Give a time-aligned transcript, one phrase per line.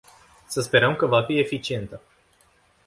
[0.47, 2.01] Să sperăm că va fi eficientă.